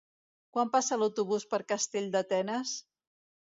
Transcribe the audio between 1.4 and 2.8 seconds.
per Calldetenes?